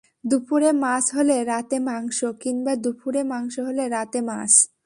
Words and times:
দুপুরে 0.23 0.69
মাছ 0.83 1.05
হলে 1.15 1.37
রাতে 1.43 1.77
মাংস, 1.79 2.17
কিংবা 2.39 2.73
দুপুরে 2.75 3.21
মাংস 3.23 3.55
হলে 3.59 3.83
রাতে 3.89 4.19
মাছ। 4.21 4.51